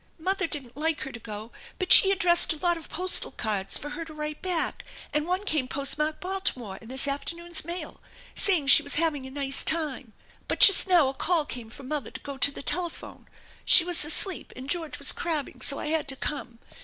Mother 0.17 0.47
didn't 0.47 0.75
like 0.75 1.01
her 1.01 1.11
to 1.11 1.19
go, 1.19 1.51
but 1.77 1.93
she 1.93 2.09
addressed 2.09 2.51
a 2.53 2.57
lot 2.57 2.75
of 2.75 2.89
postal 2.89 3.29
cards 3.29 3.77
for 3.77 3.89
her 3.89 4.03
to 4.05 4.15
write 4.15 4.41
back, 4.41 4.83
and 5.13 5.27
one 5.27 5.45
came 5.45 5.67
postmarked 5.67 6.19
Baltimore 6.21 6.77
in 6.81 6.87
this 6.87 7.07
afternoon's 7.07 7.63
mail, 7.63 8.01
saying 8.33 8.65
she 8.65 8.81
was 8.81 8.95
having 8.95 9.27
a 9.27 9.29
nice 9.29 9.63
time. 9.63 10.13
But 10.47 10.59
just 10.61 10.87
now 10.87 11.09
a 11.09 11.13
call 11.13 11.45
came 11.45 11.69
for 11.69 11.83
mother 11.83 12.09
to 12.09 12.19
go 12.21 12.35
to 12.35 12.51
the 12.51 12.63
telephone. 12.63 13.27
She 13.63 13.83
was 13.85 14.03
asleep 14.03 14.51
and 14.55 14.67
George 14.67 14.97
was 14.97 15.11
crabbing 15.13 15.61
so 15.61 15.77
I 15.77 15.85
had 15.89 16.07
to 16.07 16.15
come. 16.15 16.57